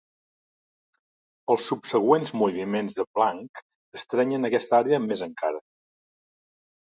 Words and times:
Els 1.55 1.65
subsegüents 1.71 2.31
moviments 2.43 2.97
de 3.01 3.05
blanc 3.19 3.61
estrenyen 3.99 4.49
aquesta 4.49 4.77
àrea 4.79 5.01
més 5.05 5.23
encara. 5.27 5.61